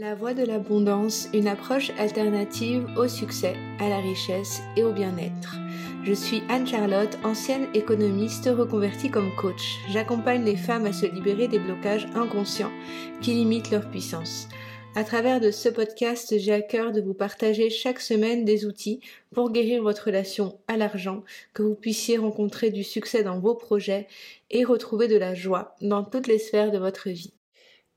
[0.00, 5.56] La voie de l'abondance, une approche alternative au succès, à la richesse et au bien-être.
[6.04, 9.76] Je suis Anne-Charlotte, ancienne économiste reconvertie comme coach.
[9.90, 12.72] J'accompagne les femmes à se libérer des blocages inconscients
[13.20, 14.48] qui limitent leur puissance.
[14.96, 19.00] À travers de ce podcast, j'ai à cœur de vous partager chaque semaine des outils
[19.34, 24.06] pour guérir votre relation à l'argent, que vous puissiez rencontrer du succès dans vos projets
[24.50, 27.34] et retrouver de la joie dans toutes les sphères de votre vie.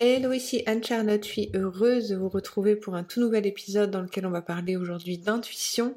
[0.06, 4.02] Hello, ici Anne-Charlotte, je suis heureuse de vous retrouver pour un tout nouvel épisode dans
[4.02, 5.96] lequel on va parler aujourd'hui d'intuition.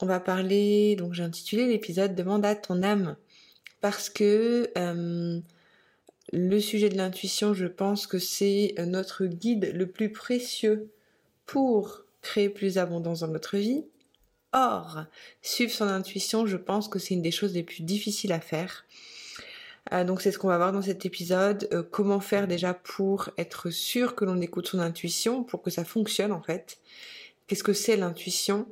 [0.00, 3.16] On va parler, donc j'ai intitulé l'épisode Demande à ton âme,
[3.80, 5.40] parce que euh,
[6.32, 10.88] le sujet de l'intuition, je pense que c'est notre guide le plus précieux
[11.46, 13.82] pour créer plus d'abondance dans notre vie.
[14.52, 15.02] Or,
[15.42, 18.84] suivre son intuition, je pense que c'est une des choses les plus difficiles à faire.
[19.92, 21.68] Euh, donc c'est ce qu'on va voir dans cet épisode.
[21.72, 25.84] Euh, comment faire déjà pour être sûr que l'on écoute son intuition, pour que ça
[25.84, 26.78] fonctionne en fait.
[27.46, 28.66] Qu'est-ce que c'est l'intuition?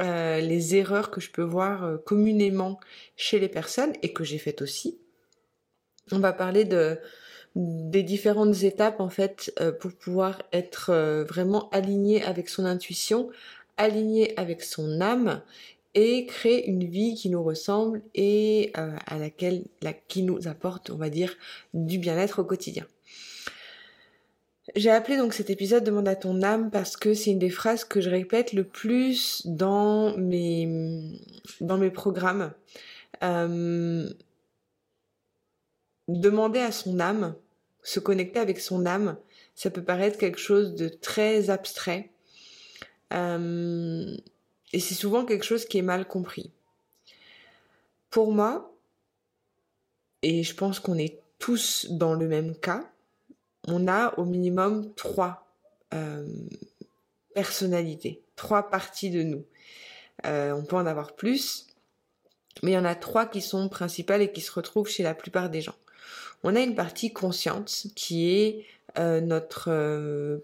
[0.00, 2.78] Euh, Les erreurs que je peux voir communément
[3.16, 4.98] chez les personnes et que j'ai faites aussi.
[6.10, 6.98] On va parler de
[7.54, 10.90] des différentes étapes en fait pour pouvoir être
[11.28, 13.28] vraiment aligné avec son intuition,
[13.76, 15.42] aligné avec son âme
[15.94, 20.90] et créer une vie qui nous ressemble et euh, à laquelle la, qui nous apporte,
[20.90, 21.36] on va dire,
[21.74, 22.86] du bien-être au quotidien.
[24.76, 27.84] J'ai appelé donc cet épisode Demande à ton âme parce que c'est une des phrases
[27.84, 31.18] que je répète le plus dans mes
[31.60, 32.52] dans mes programmes.
[33.22, 34.08] Euh,
[36.08, 37.34] demander à son âme,
[37.82, 39.16] se connecter avec son âme,
[39.54, 42.10] ça peut paraître quelque chose de très abstrait.
[43.12, 44.16] Euh,
[44.72, 46.50] et c'est souvent quelque chose qui est mal compris.
[48.10, 48.74] Pour moi,
[50.22, 52.84] et je pense qu'on est tous dans le même cas,
[53.66, 55.46] on a au minimum trois
[55.94, 56.26] euh,
[57.34, 59.44] personnalités, trois parties de nous.
[60.26, 61.66] Euh, on peut en avoir plus,
[62.62, 65.14] mais il y en a trois qui sont principales et qui se retrouvent chez la
[65.14, 65.74] plupart des gens.
[66.44, 68.66] On a une partie consciente qui est
[68.98, 70.42] euh, notre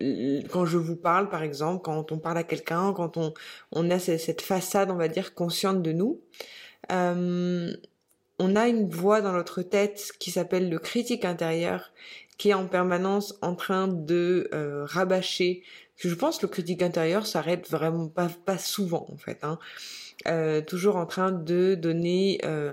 [0.00, 3.32] quand je vous parle, par exemple, quand on parle à quelqu'un, quand on,
[3.72, 6.20] on a cette façade, on va dire, consciente de nous,
[6.92, 7.72] euh,
[8.38, 11.92] on a une voix dans notre tête qui s'appelle le critique intérieur,
[12.38, 15.62] qui est en permanence en train de euh, rabâcher.
[15.96, 19.38] Je pense que le critique intérieur s'arrête vraiment pas, pas souvent, en fait.
[19.42, 19.58] Hein.
[20.26, 22.72] Euh, toujours en train de donner euh,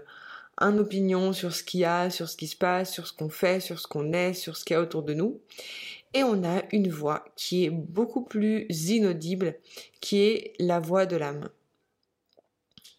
[0.57, 3.29] un opinion sur ce qu'il y a, sur ce qui se passe, sur ce qu'on
[3.29, 5.39] fait, sur ce qu'on est, sur ce qu'il y a autour de nous
[6.13, 9.55] et on a une voix qui est beaucoup plus inaudible,
[10.01, 11.49] qui est la voix de l'âme.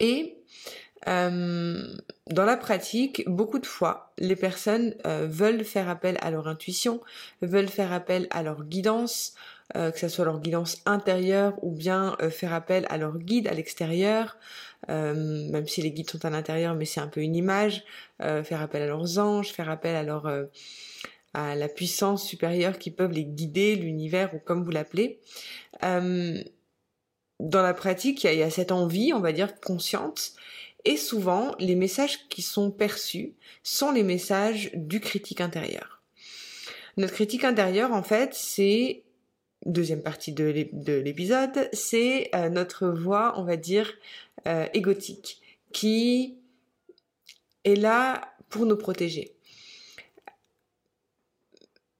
[0.01, 0.39] Et
[1.07, 1.95] euh,
[2.31, 7.01] dans la pratique, beaucoup de fois, les personnes euh, veulent faire appel à leur intuition,
[7.43, 9.35] veulent faire appel à leur guidance,
[9.77, 13.55] euh, que ce soit leur guidance intérieure ou bien faire appel à leur guide à
[13.55, 14.37] l'extérieur,
[14.89, 17.85] même si les guides sont à l'intérieur, mais c'est un peu une image,
[18.19, 20.29] faire appel à leurs anges, faire appel à leur
[21.34, 25.21] à la puissance supérieure qui peuvent les guider, l'univers ou comme vous l'appelez.
[25.83, 26.43] Euh,
[27.41, 30.33] dans la pratique, il y, a, cette envie, on va dire, consciente.
[30.84, 36.03] Et souvent, les messages qui sont perçus sont les messages du critique intérieur.
[36.97, 39.03] Notre critique intérieur, en fait, c'est,
[39.66, 40.45] deuxième partie de
[41.01, 43.93] l'épisode, c'est euh, notre voix, on va dire,
[44.47, 45.41] euh, égotique,
[45.72, 46.37] qui
[47.65, 49.34] est là pour nous protéger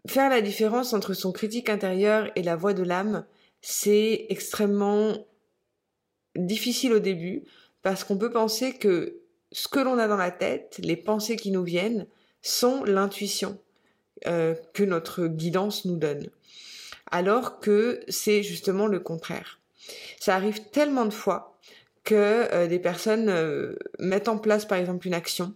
[0.07, 3.25] faire la différence entre son critique intérieur et la voix de l'âme,
[3.61, 5.27] c'est extrêmement
[6.37, 7.45] difficile au début
[7.83, 9.21] parce qu'on peut penser que
[9.53, 12.07] ce que l'on a dans la tête, les pensées qui nous viennent,
[12.43, 13.59] sont l'intuition
[14.27, 16.29] euh, que notre guidance nous donne.
[17.11, 19.61] Alors que c'est justement le contraire.
[20.19, 21.59] Ça arrive tellement de fois
[22.05, 25.55] que euh, des personnes euh, mettent en place par exemple une action,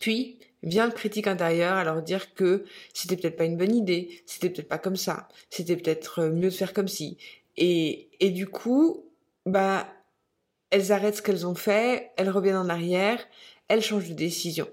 [0.00, 4.22] puis vient le critique intérieur à leur dire que c'était peut-être pas une bonne idée,
[4.26, 7.18] c'était peut-être pas comme ça, c'était peut-être euh, mieux de faire comme si.
[7.56, 9.04] Et, et du coup,
[9.46, 9.86] bah,
[10.70, 13.24] elles arrêtent ce qu'elles ont fait, elles reviennent en arrière,
[13.68, 14.68] elles changent de décision.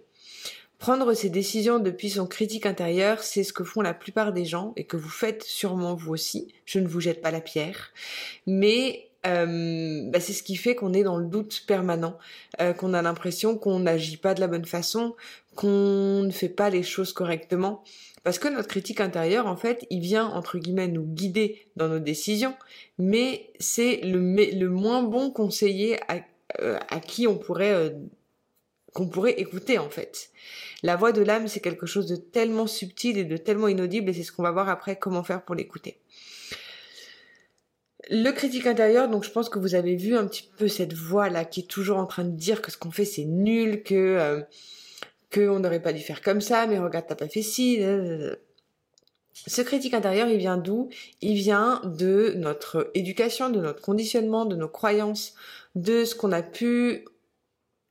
[0.80, 4.74] Prendre ces décisions depuis son critique intérieur, c'est ce que font la plupart des gens
[4.78, 6.56] et que vous faites sûrement vous aussi.
[6.66, 7.92] Je ne vous jette pas la pierre.
[8.48, 12.18] Mais euh, bah, c'est ce qui fait qu'on est dans le doute permanent,
[12.60, 15.16] euh, qu'on a l'impression qu'on n'agit pas de la bonne façon,
[15.56, 17.84] qu'on ne fait pas les choses correctement.
[18.24, 22.00] Parce que notre critique intérieure, en fait, il vient, entre guillemets, nous guider dans nos
[22.00, 22.56] décisions,
[23.00, 26.20] mais c'est le, moins bon conseiller à,
[26.62, 27.96] euh, à qui on pourrait
[28.94, 30.32] qu'on pourrait écouter en fait.
[30.84, 34.14] La voix de l'âme, c'est quelque chose de tellement subtil et de tellement inaudible, et
[34.14, 35.98] c'est ce qu'on va voir après comment faire pour l'écouter.
[38.10, 41.30] Le critique intérieur, donc je pense que vous avez vu un petit peu cette voix
[41.30, 43.96] là qui est toujours en train de dire que ce qu'on fait c'est nul, que
[43.96, 44.42] euh,
[45.34, 47.80] qu'on n'aurait pas dû faire comme ça, mais regarde t'as pas fait ci.
[49.34, 50.90] Ce critique intérieur, il vient d'où?
[51.22, 55.34] Il vient de notre éducation, de notre conditionnement, de nos croyances,
[55.76, 57.06] de ce qu'on a pu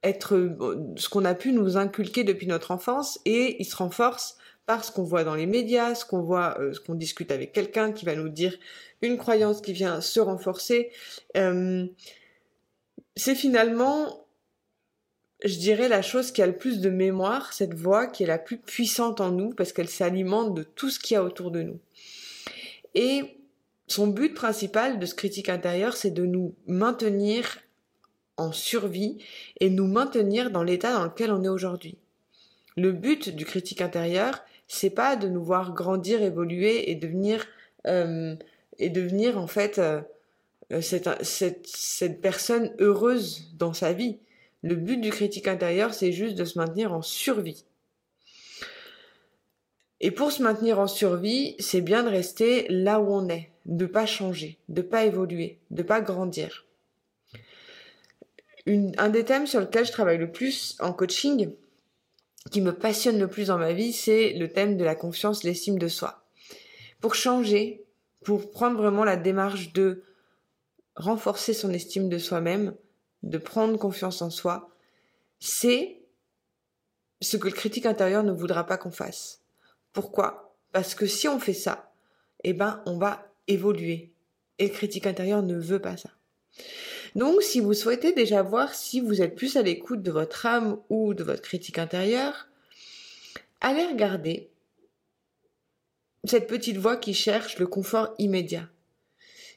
[0.03, 0.57] être,
[0.97, 4.37] ce qu'on a pu nous inculquer depuis notre enfance, et il se renforce
[4.79, 7.93] ce qu'on voit dans les médias, ce qu'on voit, euh, ce qu'on discute avec quelqu'un
[7.93, 8.57] qui va nous dire
[9.03, 10.91] une croyance qui vient se renforcer.
[11.37, 11.87] Euh,
[13.17, 14.27] c'est finalement,
[15.45, 18.39] je dirais, la chose qui a le plus de mémoire, cette voix qui est la
[18.39, 21.63] plus puissante en nous parce qu'elle s'alimente de tout ce qu'il y a autour de
[21.63, 21.81] nous.
[22.95, 23.23] Et
[23.87, 27.59] son but principal de ce critique intérieur, c'est de nous maintenir
[28.37, 29.19] en survie
[29.61, 31.99] et nous maintenir dans l'état dans lequel on est aujourd'hui.
[32.77, 37.45] Le but du critique intérieur, c'est pas de nous voir grandir, évoluer et devenir
[37.89, 38.37] euh,
[38.79, 40.01] et devenir en fait euh,
[40.71, 44.19] euh, cette, cette, cette personne heureuse dans sa vie.
[44.63, 47.65] Le but du critique intérieur, c'est juste de se maintenir en survie.
[50.01, 53.87] Et pour se maintenir en survie, c'est bien de rester là où on est, de
[53.87, 56.65] pas changer, de pas évoluer, de pas grandir.
[58.69, 61.51] Un des thèmes sur lequel je travaille le plus en coaching,
[62.51, 65.79] qui me passionne le plus dans ma vie, c'est le thème de la confiance, l'estime
[65.79, 66.25] de soi.
[67.01, 67.85] Pour changer,
[68.25, 70.05] pour prendre vraiment la démarche de
[70.97, 72.75] renforcer son estime de soi-même,
[73.23, 74.71] de prendre confiance en soi,
[75.39, 76.01] c'est
[77.21, 79.43] ce que le critique intérieur ne voudra pas qu'on fasse.
[79.93, 80.57] Pourquoi?
[80.73, 81.93] Parce que si on fait ça,
[82.45, 84.13] eh ben on va évoluer.
[84.59, 86.11] Et le critique intérieur ne veut pas ça.
[87.15, 90.79] Donc si vous souhaitez déjà voir si vous êtes plus à l'écoute de votre âme
[90.89, 92.49] ou de votre critique intérieure,
[93.61, 94.51] allez regarder
[96.25, 98.69] cette petite voix qui cherche le confort immédiat.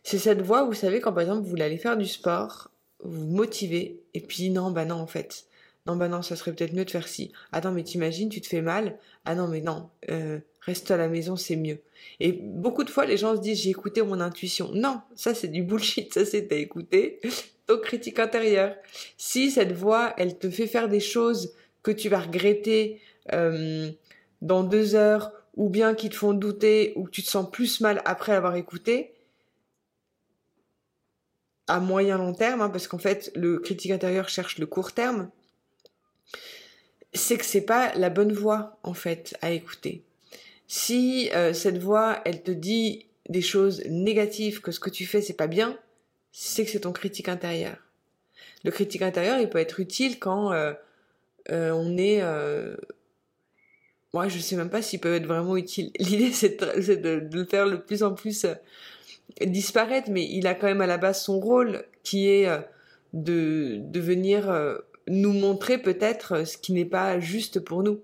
[0.03, 2.71] C'est cette voix, vous savez, quand par exemple vous allez faire du sport,
[3.03, 5.45] vous motivez, et puis non, bah non en fait.
[5.85, 7.33] Non, bah non, ça serait peut-être mieux de faire ci.
[7.51, 8.97] Attends, mais t'imagines, tu te fais mal.
[9.25, 11.79] Ah non, mais non, euh, reste à la maison, c'est mieux.
[12.21, 14.71] Et beaucoup de fois, les gens se disent, j'ai écouté mon intuition.
[14.73, 17.19] Non, ça c'est du bullshit, ça c'est t'as écouté
[17.67, 18.75] ton critique intérieure.
[19.17, 23.01] Si cette voix, elle te fait faire des choses que tu vas regretter
[23.33, 23.91] euh,
[24.41, 27.81] dans deux heures ou bien qui te font douter ou que tu te sens plus
[27.81, 29.13] mal après avoir écouté,
[31.67, 35.29] à moyen long terme, hein, parce qu'en fait le critique intérieur cherche le court terme,
[37.13, 40.03] c'est que c'est pas la bonne voix en fait à écouter.
[40.67, 45.21] Si euh, cette voix elle te dit des choses négatives, que ce que tu fais
[45.21, 45.77] c'est pas bien,
[46.31, 47.77] c'est que c'est ton critique intérieur.
[48.63, 50.73] Le critique intérieur il peut être utile quand euh,
[51.51, 52.21] euh, on est
[54.13, 55.91] moi, je sais même pas s'ils peuvent être vraiment utiles.
[55.99, 58.53] L'idée, c'est de, le faire le plus en plus euh,
[59.45, 62.59] disparaître, mais il a quand même à la base son rôle qui est euh,
[63.13, 64.77] de, de venir euh,
[65.07, 68.01] nous montrer peut-être ce qui n'est pas juste pour nous.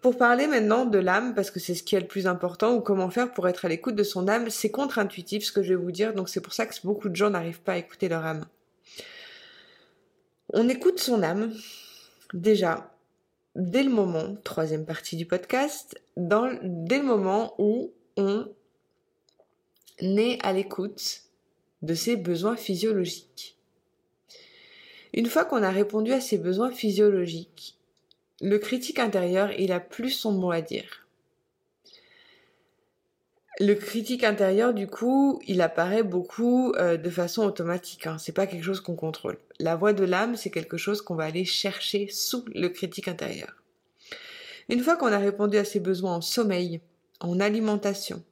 [0.00, 2.80] Pour parler maintenant de l'âme, parce que c'est ce qui est le plus important, ou
[2.80, 5.82] comment faire pour être à l'écoute de son âme, c'est contre-intuitif ce que je vais
[5.82, 8.24] vous dire, donc c'est pour ça que beaucoup de gens n'arrivent pas à écouter leur
[8.24, 8.46] âme.
[10.54, 11.52] On écoute son âme,
[12.32, 12.90] déjà,
[13.56, 18.48] dès le moment, troisième partie du podcast, dès le moment où on
[20.00, 21.24] est à l'écoute
[21.82, 23.59] de ses besoins physiologiques.
[25.12, 27.76] Une fois qu'on a répondu à ses besoins physiologiques,
[28.40, 31.06] le critique intérieur, il a plus son mot à dire.
[33.58, 38.06] Le critique intérieur, du coup, il apparaît beaucoup euh, de façon automatique.
[38.06, 38.16] Hein.
[38.18, 39.38] C'est pas quelque chose qu'on contrôle.
[39.58, 43.54] La voix de l'âme, c'est quelque chose qu'on va aller chercher sous le critique intérieur.
[44.70, 46.80] Une fois qu'on a répondu à ses besoins en sommeil,
[47.18, 48.22] en alimentation,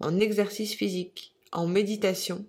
[0.00, 2.46] en exercice physique, en méditation,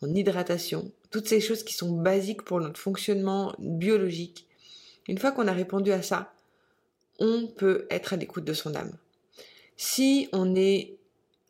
[0.00, 4.46] en hydratation, toutes ces choses qui sont basiques pour notre fonctionnement biologique,
[5.08, 6.32] une fois qu'on a répondu à ça,
[7.18, 8.96] on peut être à l'écoute de son âme.
[9.76, 10.96] Si on est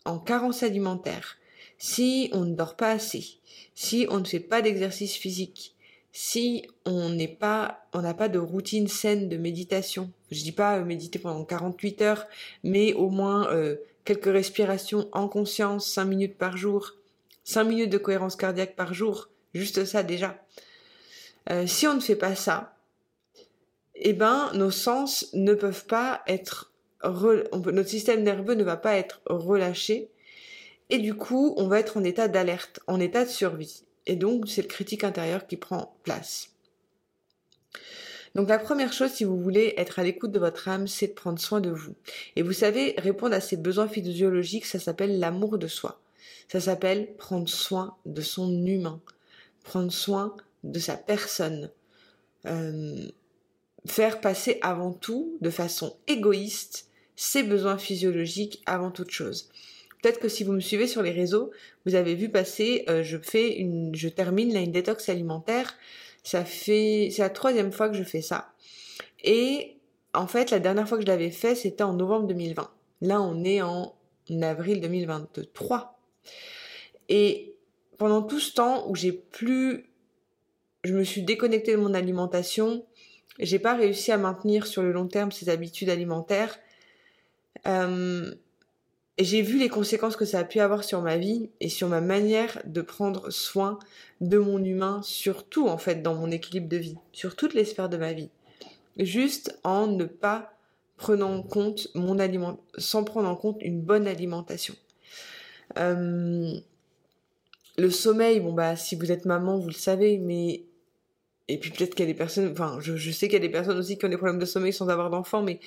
[0.04, 1.36] en carence alimentaire,
[1.78, 3.38] si on ne dort pas assez,
[3.74, 5.74] si on ne fait pas d'exercice physique,
[6.12, 10.10] si on n'est pas, on n'a pas de routine saine de méditation.
[10.30, 12.26] Je dis pas euh, méditer pendant 48 heures,
[12.64, 16.94] mais au moins euh, quelques respirations en conscience, 5 minutes par jour,
[17.44, 20.42] 5 minutes de cohérence cardiaque par jour, juste ça déjà.
[21.50, 22.76] Euh, si on ne fait pas ça,
[23.95, 29.23] eh ben nos sens ne peuvent pas être notre système nerveux ne va pas être
[29.25, 30.11] relâché
[30.90, 33.85] et du coup on va être en état d'alerte, en état de survie.
[34.07, 36.50] Et donc c'est le critique intérieur qui prend place.
[38.35, 41.12] Donc la première chose, si vous voulez être à l'écoute de votre âme, c'est de
[41.12, 41.95] prendre soin de vous.
[42.37, 46.00] Et vous savez, répondre à ces besoins physiologiques, ça s'appelle l'amour de soi.
[46.49, 49.00] Ça s'appelle prendre soin de son humain,
[49.62, 51.70] prendre soin de sa personne.
[52.46, 53.06] Euh,
[53.86, 59.50] faire passer avant tout, de façon égoïste, ses besoins physiologiques avant toute chose.
[60.02, 61.50] Peut-être que si vous me suivez sur les réseaux,
[61.84, 65.76] vous avez vu passer, euh, je fais une, je termine là une détox alimentaire.
[66.22, 68.52] Ça fait, c'est la troisième fois que je fais ça.
[69.22, 69.76] Et
[70.14, 72.70] en fait, la dernière fois que je l'avais fait, c'était en novembre 2020.
[73.02, 73.94] Là, on est en
[74.42, 75.98] avril 2023.
[77.08, 77.54] Et
[78.00, 79.85] pendant tout ce temps où j'ai plus,
[80.85, 82.87] je me suis déconnectée de mon alimentation,
[83.38, 86.59] j'ai pas réussi à maintenir sur le long terme ces habitudes alimentaires.
[87.66, 88.35] Euh,
[89.19, 92.00] j'ai vu les conséquences que ça a pu avoir sur ma vie et sur ma
[92.00, 93.78] manière de prendre soin
[94.23, 97.90] de mon humain, surtout en fait dans mon équilibre de vie, sur toutes les sphères
[97.90, 98.30] de ma vie.
[98.97, 100.54] Juste en ne pas
[100.97, 104.75] prenant en compte mon aliment, sans prendre en compte une bonne alimentation.
[105.78, 106.61] Euh,
[107.80, 110.64] le sommeil, bon bah si vous êtes maman, vous le savez, mais
[111.49, 113.49] et puis peut-être qu'il y a des personnes, enfin je, sais qu'il y a des
[113.49, 115.58] personnes aussi qui ont des problèmes de sommeil sans avoir d'enfants, mais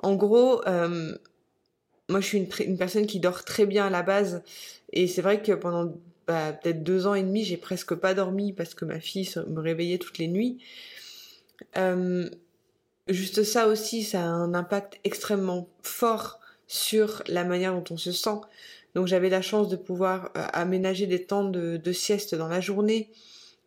[0.00, 1.16] en gros, euh,
[2.08, 4.42] moi, je suis une, personne qui dort très bien à la base.
[4.92, 5.94] Et c'est vrai que pendant
[6.26, 9.60] bah, peut-être deux ans et demi, j'ai presque pas dormi parce que ma fille me
[9.60, 10.58] réveillait toutes les nuits.
[11.76, 12.28] Euh,
[13.08, 18.12] juste ça aussi, ça a un impact extrêmement fort sur la manière dont on se
[18.12, 18.40] sent.
[18.94, 23.10] Donc j'avais la chance de pouvoir euh, aménager des temps de, sieste dans la journée.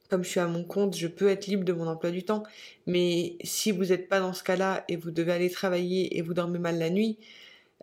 [0.09, 2.43] Comme je suis à mon compte, je peux être libre de mon emploi du temps.
[2.85, 6.33] Mais si vous n'êtes pas dans ce cas-là et vous devez aller travailler et vous
[6.33, 7.17] dormez mal la nuit,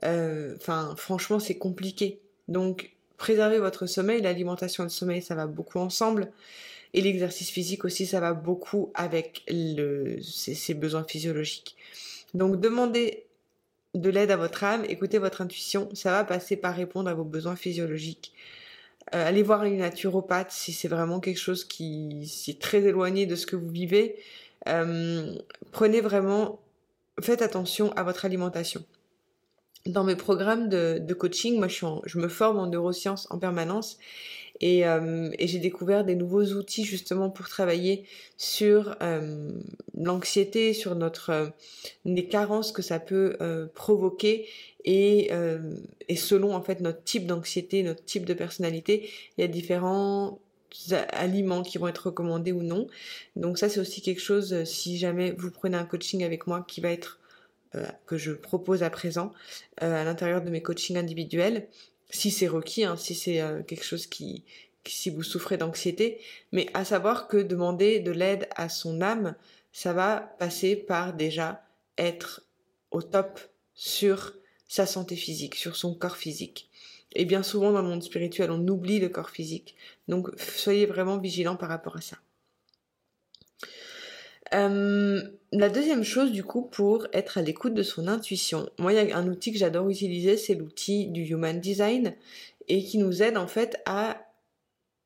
[0.05, 2.21] euh, enfin, franchement, c'est compliqué.
[2.49, 4.21] Donc, préservez votre sommeil.
[4.21, 6.31] L'alimentation et le sommeil, ça va beaucoup ensemble.
[6.95, 9.45] Et l'exercice physique aussi, ça va beaucoup avec
[10.23, 11.77] ses, besoins physiologiques.
[12.35, 13.25] Donc, demandez
[14.01, 15.89] de l'aide à votre âme, écoutez votre intuition.
[15.95, 18.33] Ça va passer par répondre à vos besoins physiologiques.
[19.15, 23.37] Euh, allez voir une naturopathe si c'est vraiment quelque chose qui est très éloigné de
[23.37, 24.17] ce que vous vivez.
[24.69, 25.35] Euh,
[25.73, 26.61] prenez vraiment,
[27.21, 28.85] faites attention à votre alimentation
[29.87, 33.99] dans mes programmes de, coaching, moi je me forme en neurosciences en permanence
[34.61, 38.05] et, euh, et j'ai découvert des nouveaux outils justement pour travailler
[38.37, 39.53] sur euh,
[39.97, 41.47] l'anxiété, sur notre euh,
[42.05, 43.37] les carences que ça peut
[43.75, 44.49] provoquer
[44.85, 45.31] et,
[46.09, 50.41] et selon en fait notre type d'anxiété, notre type de personnalité, il y a différents
[51.11, 52.87] aliments qui vont être recommandés ou non.
[53.37, 56.81] Donc ça c'est aussi quelque chose si jamais vous prenez un coaching avec moi qui
[56.81, 57.21] va être
[58.07, 59.33] que je propose à présent
[59.79, 61.69] à l'intérieur de mes coachings individuels,
[62.11, 64.45] si c'est requis, hein, si c'est euh, quelque chose qui,
[64.87, 66.21] si vous souffrez d'anxiété,
[66.53, 69.35] mais à savoir que demander de l'aide à son âme,
[69.73, 71.65] ça va passer par déjà
[71.99, 72.43] être
[72.91, 73.41] au top
[73.75, 74.35] sur
[74.67, 76.69] sa santé physique, sur son corps physique.
[77.15, 79.77] Et bien souvent dans le monde spirituel, on oublie le corps physique.
[80.09, 82.19] Donc soyez vraiment vigilants par rapport à ça.
[84.55, 85.21] Euh,
[85.53, 89.13] la deuxième chose du coup pour être à l'écoute de son intuition, moi il y
[89.13, 92.15] a un outil que j'adore utiliser, c'est l'outil du Human Design
[92.69, 94.19] et qui nous aide en fait à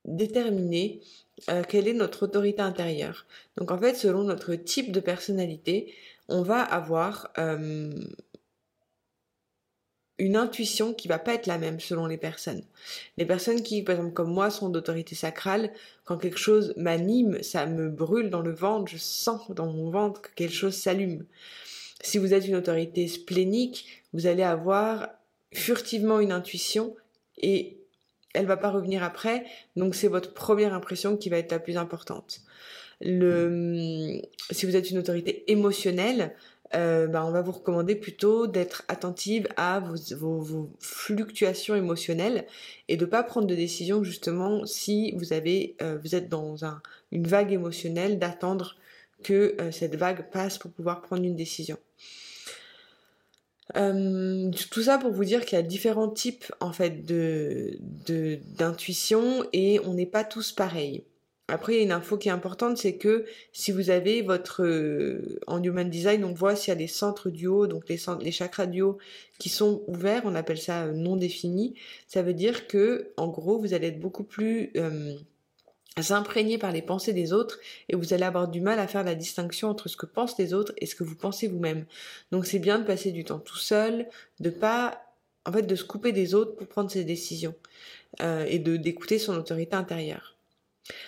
[0.05, 1.01] déterminer
[1.49, 3.27] euh, quelle est notre autorité intérieure.
[3.57, 5.95] Donc en fait selon notre type de personnalité,
[6.29, 7.93] on va avoir euh,
[10.23, 12.63] une intuition qui va pas être la même selon les personnes.
[13.17, 15.73] Les personnes qui, par exemple, comme moi, sont d'autorité sacrale,
[16.05, 20.23] quand quelque chose m'anime, ça me brûle dans le ventre, je sens dans mon ventre
[20.23, 21.27] que quelque chose s'allume.
[22.01, 25.09] Si vous êtes une autorité splénique, vous allez avoir
[25.53, 26.95] furtivement une intuition
[27.39, 27.79] et
[28.33, 31.77] elle va pas revenir après, donc c'est votre première impression qui va être la plus
[31.77, 32.43] importante.
[33.03, 36.37] Si vous êtes une autorité émotionnelle,
[36.75, 42.47] euh, bah, on va vous recommander plutôt d'être attentive à vos, fluctuations émotionnelles
[42.89, 46.57] et de pas prendre de décision justement si vous avez euh, vous êtes dans
[47.11, 48.77] une vague émotionnelle d'attendre
[49.23, 51.77] que euh, cette vague passe pour pouvoir prendre une décision.
[53.75, 57.05] tout ça pour vous dire qu'il y a différents types en fait
[58.57, 61.05] d'intuition et on n'est pas tous pareils.
[61.53, 64.65] Après, il y a une info qui est importante, c'est que si vous avez votre
[64.65, 67.99] euh, en human design, on voit s'il y a des centres du haut, donc les,
[67.99, 68.97] centres, les chakras du haut
[69.39, 71.75] qui sont ouverts, on appelle ça euh, non défini.
[72.09, 75.15] Ça veut dire que, en gros, vous allez être beaucoup plus euh,
[76.09, 77.59] imprégné par les pensées des autres
[77.91, 80.55] et vous allez avoir du mal à faire la distinction entre ce que pensent les
[80.55, 81.85] autres et ce que vous pensez vous-même.
[82.31, 84.09] Donc c'est bien de passer du temps tout seul,
[84.41, 85.03] de pas
[85.45, 87.55] en fait de se couper des autres pour prendre ses décisions
[88.23, 90.32] euh, et de d'écouter son autorité intérieure.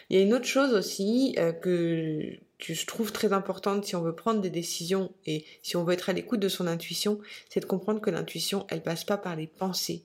[0.09, 4.03] Il y a une autre chose aussi euh, que, je trouve très importante si on
[4.03, 7.61] veut prendre des décisions et si on veut être à l'écoute de son intuition, c'est
[7.61, 10.05] de comprendre que l'intuition, elle passe pas par les pensées,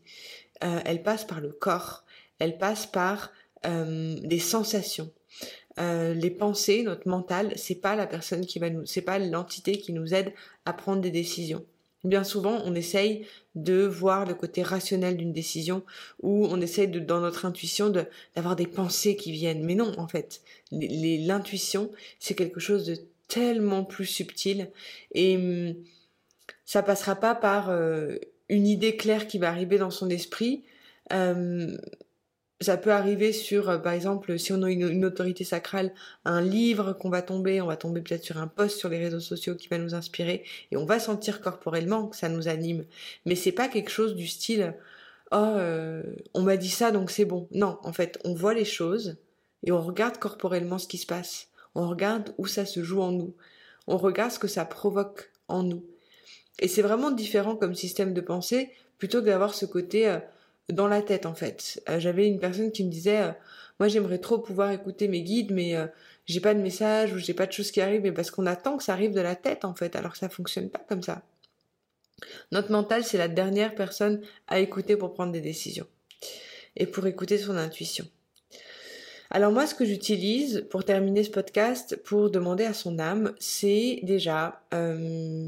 [0.63, 2.03] euh, elle passe par le corps,
[2.39, 3.31] elle passe par
[3.65, 5.11] euh, des sensations.
[5.81, 9.93] Les pensées, notre mental, c'est pas la personne qui va nous, c'est pas l'entité qui
[9.93, 10.33] nous aide
[10.65, 11.65] à prendre des décisions.
[12.05, 13.25] Bien souvent, on essaye
[13.55, 15.83] de voir le côté rationnel d'une décision
[16.21, 17.89] ou on essaye de, dans notre intuition
[18.35, 19.65] d'avoir des pensées qui viennent.
[19.65, 20.41] Mais non, en fait,
[20.71, 24.69] l'intuition, c'est quelque chose de tellement plus subtil
[25.13, 25.75] et hum,
[26.65, 30.63] ça passera pas par euh, une idée claire qui va arriver dans son esprit.
[31.11, 31.77] Euh,
[32.61, 35.93] ça peut arriver sur, euh, par exemple, si on a une, autorité sacrale,
[36.25, 39.21] un livre qu'on va tomber, on va tomber peut-être sur un post sur les réseaux
[39.21, 42.85] sociaux qui va nous inspirer, et on va sentir corporellement que ça nous anime.
[43.25, 44.75] Mais c'est pas quelque chose du style,
[45.31, 47.47] oh, euh, on m'a dit ça donc c'est bon.
[47.51, 49.17] Non, en fait, on voit les choses
[49.63, 51.47] et on regarde corporellement ce qui se passe.
[51.75, 53.33] On regarde où ça se joue en nous.
[53.87, 55.85] On regarde ce que ça provoque en nous.
[56.59, 60.19] Et c'est vraiment différent comme système de pensée plutôt que d'avoir ce côté euh,
[60.69, 61.81] dans la tête en fait.
[61.89, 63.31] Euh, j'avais une personne qui me disait euh,
[63.79, 65.75] moi j'aimerais trop pouvoir écouter mes guides mais
[66.25, 68.77] j'ai pas de message ou j'ai pas de choses qui arrivent mais parce qu'on attend
[68.77, 71.23] que ça arrive de la tête en fait alors que ça fonctionne pas comme ça.
[72.51, 75.87] Notre mental c'est la dernière personne à écouter pour prendre des décisions
[76.75, 78.05] et pour écouter son intuition.
[79.31, 83.99] Alors moi, ce que j'utilise pour terminer ce podcast, pour demander à son âme, c'est
[84.01, 85.47] déjà euh,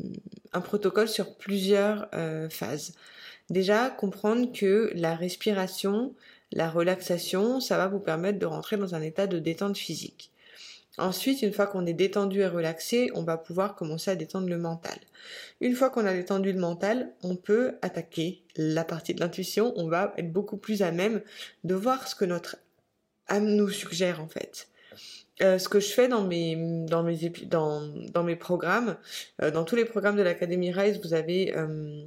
[0.53, 2.93] un protocole sur plusieurs euh, phases.
[3.51, 6.15] Déjà, comprendre que la respiration,
[6.53, 10.31] la relaxation, ça va vous permettre de rentrer dans un état de détente physique.
[10.97, 14.57] Ensuite, une fois qu'on est détendu et relaxé, on va pouvoir commencer à détendre le
[14.57, 14.97] mental.
[15.59, 19.89] Une fois qu'on a détendu le mental, on peut attaquer la partie de l'intuition, on
[19.89, 21.21] va être beaucoup plus à même
[21.65, 22.55] de voir ce que notre
[23.37, 24.69] nous suggère en fait.
[25.41, 26.55] Euh, ce que je fais dans mes
[26.85, 27.81] dans mes dans,
[28.13, 28.95] dans mes programmes,
[29.41, 32.01] euh, dans tous les programmes de l'Académie Rise, vous avez euh,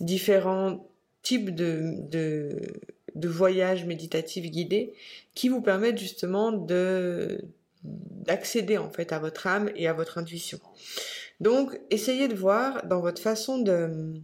[0.00, 0.86] différents
[1.22, 2.60] types de,
[3.16, 4.94] voyages méditatifs guidés
[5.34, 7.40] qui vous permettent justement de
[7.82, 10.58] d'accéder en fait à votre âme et à votre intuition.
[11.40, 14.14] Donc, essayez de voir dans votre façon de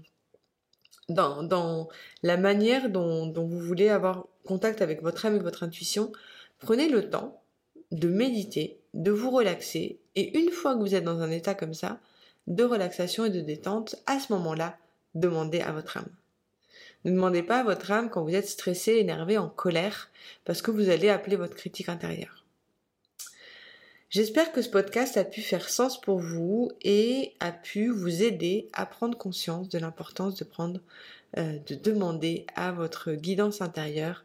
[1.10, 1.88] dans, dans
[2.22, 6.12] la manière dont, dont vous voulez avoir contact avec votre âme et votre intuition,
[6.58, 7.42] prenez le temps
[7.90, 11.74] de méditer, de vous relaxer, et une fois que vous êtes dans un état comme
[11.74, 12.00] ça,
[12.46, 14.76] de relaxation et de détente, à ce moment-là,
[15.14, 16.08] demandez à votre âme.
[17.04, 20.10] Ne demandez pas à votre âme quand vous êtes stressé, énervé, en colère,
[20.44, 22.44] parce que vous allez appeler votre critique intérieure.
[24.10, 28.68] J'espère que ce podcast a pu faire sens pour vous et a pu vous aider
[28.72, 30.80] à prendre conscience de l'importance de prendre,
[31.38, 34.24] euh, de demander à votre guidance intérieure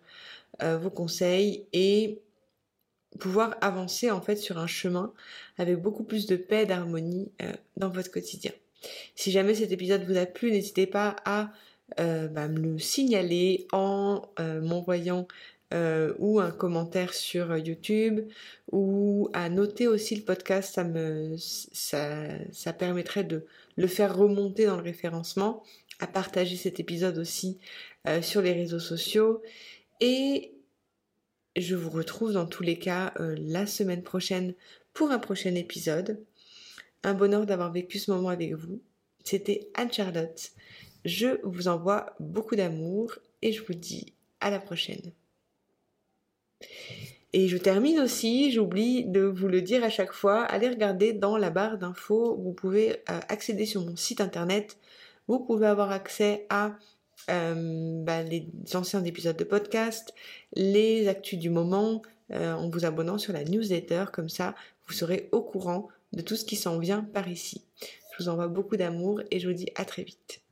[0.63, 2.19] euh, vos conseils et
[3.19, 5.13] pouvoir avancer en fait sur un chemin
[5.59, 8.51] avec beaucoup plus de paix, d'harmonie euh, dans votre quotidien.
[9.15, 11.51] Si jamais cet épisode vous a plu, n'hésitez pas à
[11.97, 15.27] bah, me le signaler en m'envoyant
[15.73, 18.21] euh, ou un commentaire sur YouTube
[18.71, 24.77] ou à noter aussi le podcast, ça me ça, permettrait de le faire remonter dans
[24.77, 25.63] le référencement,
[25.99, 27.57] à partager cet épisode aussi
[28.07, 29.41] euh, sur les réseaux sociaux
[30.01, 30.53] et
[31.55, 34.53] je vous retrouve dans tous les cas euh, la semaine prochaine
[34.93, 36.23] pour un prochain épisode.
[37.05, 38.81] Un bonheur d'avoir vécu ce moment avec vous.
[39.23, 40.49] C'était Anne-Charlotte.
[41.05, 43.13] Je vous envoie beaucoup d'amour
[43.43, 45.11] et je vous dis à la prochaine.
[47.31, 51.37] Et je termine aussi, j'oublie de vous le dire à chaque fois, allez regarder dans
[51.37, 54.79] la barre d'infos, vous pouvez euh, accéder sur mon site internet,
[55.27, 56.71] vous pouvez avoir accès à
[57.29, 60.11] euh, bah, les anciens épisodes de podcast,
[60.55, 64.55] les actus du moment, euh, en vous abonnant sur la newsletter, comme ça
[64.87, 67.65] vous serez au courant de tout ce qui s'en vient par ici.
[68.17, 70.44] Je vous envoie beaucoup d'amour et je vous dis à très vite.